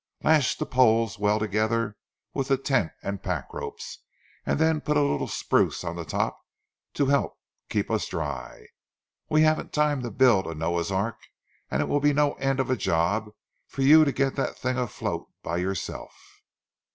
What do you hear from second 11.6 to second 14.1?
and it will be no end of a job for you